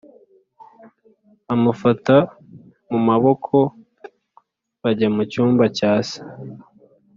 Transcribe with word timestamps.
amufata 1.53 2.15
mumaboko 2.89 3.57
bajya 4.81 5.07
mucyumba 5.15 5.63
cya 5.77 5.91
se 6.07 6.19